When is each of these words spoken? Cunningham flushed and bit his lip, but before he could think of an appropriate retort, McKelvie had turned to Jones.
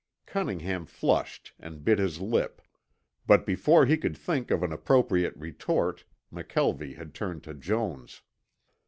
Cunningham 0.25 0.87
flushed 0.87 1.53
and 1.59 1.83
bit 1.85 1.99
his 1.99 2.19
lip, 2.19 2.63
but 3.27 3.45
before 3.45 3.85
he 3.85 3.97
could 3.97 4.17
think 4.17 4.49
of 4.49 4.63
an 4.63 4.73
appropriate 4.73 5.37
retort, 5.37 6.05
McKelvie 6.33 6.95
had 6.95 7.13
turned 7.13 7.43
to 7.43 7.53
Jones. 7.53 8.23